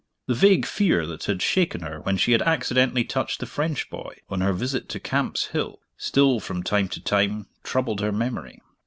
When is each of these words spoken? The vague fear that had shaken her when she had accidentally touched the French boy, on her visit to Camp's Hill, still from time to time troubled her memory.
The 0.25 0.33
vague 0.33 0.65
fear 0.65 1.05
that 1.05 1.25
had 1.25 1.43
shaken 1.43 1.81
her 1.81 1.99
when 2.01 2.17
she 2.17 2.31
had 2.31 2.41
accidentally 2.41 3.03
touched 3.03 3.39
the 3.39 3.45
French 3.45 3.87
boy, 3.91 4.17
on 4.29 4.41
her 4.41 4.51
visit 4.51 4.89
to 4.89 4.99
Camp's 4.99 5.49
Hill, 5.49 5.77
still 5.95 6.39
from 6.39 6.63
time 6.63 6.87
to 6.89 6.99
time 6.99 7.45
troubled 7.63 8.01
her 8.01 8.11
memory. 8.11 8.59